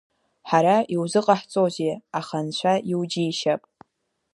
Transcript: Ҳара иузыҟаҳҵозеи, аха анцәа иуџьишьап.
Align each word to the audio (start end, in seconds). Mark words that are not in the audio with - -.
Ҳара 0.49 0.75
иузыҟаҳҵозеи, 0.93 1.93
аха 2.19 2.37
анцәа 2.41 2.73
иуџьишьап. 2.91 3.61